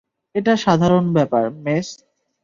[0.35, 1.87] এটা সাধারণ ব্যাপার, মেস।